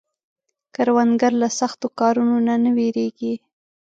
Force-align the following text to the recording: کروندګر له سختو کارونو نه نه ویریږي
کروندګر 0.75 1.33
له 1.41 1.47
سختو 1.59 1.87
کارونو 1.99 2.35
نه 2.47 2.55
نه 2.63 2.71
ویریږي 2.77 3.33